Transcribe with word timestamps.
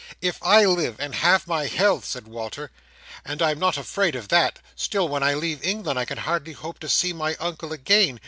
"If 0.19 0.39
I 0.41 0.65
live 0.65 0.95
and 0.99 1.13
have 1.13 1.45
my 1.45 1.67
health," 1.67 2.05
said 2.05 2.27
Walter, 2.27 2.71
"and 3.23 3.39
I 3.39 3.51
am 3.51 3.59
not 3.59 3.77
afraid 3.77 4.15
of 4.15 4.29
that, 4.29 4.57
still, 4.75 5.07
when 5.07 5.21
I 5.21 5.35
leave 5.35 5.63
England 5.63 5.99
I 5.99 6.05
can 6.05 6.17
hardly 6.17 6.53
hope 6.53 6.79
to 6.79 6.89
see 6.89 7.13
my 7.13 7.35
Uncle 7.35 7.71
again. 7.71 8.19